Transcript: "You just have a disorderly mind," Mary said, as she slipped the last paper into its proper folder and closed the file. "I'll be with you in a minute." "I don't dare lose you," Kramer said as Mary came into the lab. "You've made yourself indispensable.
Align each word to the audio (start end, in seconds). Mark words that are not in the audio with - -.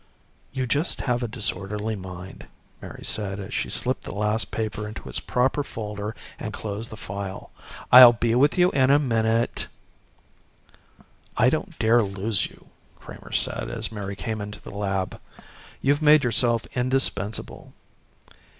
"You 0.51 0.65
just 0.65 1.01
have 1.01 1.21
a 1.21 1.27
disorderly 1.27 1.95
mind," 1.95 2.47
Mary 2.81 3.03
said, 3.05 3.39
as 3.39 3.53
she 3.53 3.69
slipped 3.69 4.01
the 4.03 4.15
last 4.15 4.49
paper 4.49 4.87
into 4.87 5.07
its 5.07 5.19
proper 5.19 5.61
folder 5.61 6.15
and 6.39 6.51
closed 6.51 6.89
the 6.89 6.97
file. 6.97 7.51
"I'll 7.91 8.13
be 8.13 8.33
with 8.33 8.57
you 8.57 8.71
in 8.71 8.89
a 8.89 8.97
minute." 8.97 9.67
"I 11.37 11.51
don't 11.51 11.77
dare 11.77 12.01
lose 12.01 12.47
you," 12.47 12.69
Kramer 12.99 13.31
said 13.31 13.69
as 13.69 13.91
Mary 13.91 14.15
came 14.15 14.41
into 14.41 14.59
the 14.59 14.71
lab. 14.71 15.21
"You've 15.83 16.01
made 16.01 16.23
yourself 16.23 16.65
indispensable. 16.73 17.73